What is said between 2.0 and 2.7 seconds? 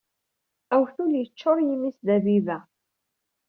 d abiba.